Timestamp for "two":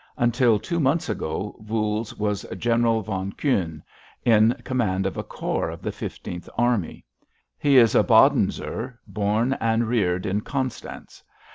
0.57-0.79